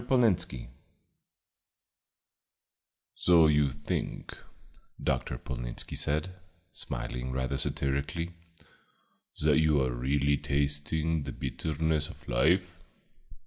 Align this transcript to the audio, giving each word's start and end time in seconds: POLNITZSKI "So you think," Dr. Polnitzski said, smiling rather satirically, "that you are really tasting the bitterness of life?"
POLNITZSKI 0.07 0.67
"So 3.13 3.45
you 3.45 3.71
think," 3.71 4.35
Dr. 4.99 5.37
Polnitzski 5.37 5.95
said, 5.95 6.39
smiling 6.71 7.31
rather 7.31 7.59
satirically, 7.59 8.31
"that 9.41 9.59
you 9.59 9.79
are 9.79 9.93
really 9.93 10.37
tasting 10.37 11.21
the 11.21 11.31
bitterness 11.31 12.09
of 12.09 12.27
life?" 12.27 12.79